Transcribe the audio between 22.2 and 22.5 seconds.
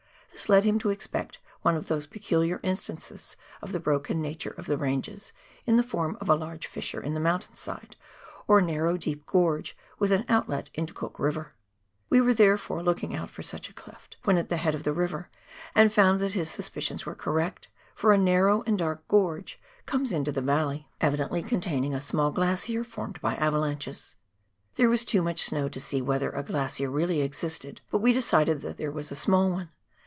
containing a small